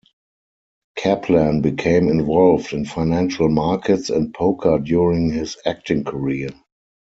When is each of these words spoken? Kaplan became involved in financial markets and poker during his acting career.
Kaplan 0.97 1.61
became 1.61 2.09
involved 2.09 2.73
in 2.73 2.85
financial 2.85 3.49
markets 3.49 4.09
and 4.09 4.33
poker 4.33 4.79
during 4.79 5.31
his 5.31 5.57
acting 5.63 6.03
career. 6.03 6.49